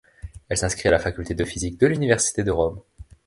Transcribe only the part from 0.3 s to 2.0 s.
Elle s'inscrit à la faculté de physique de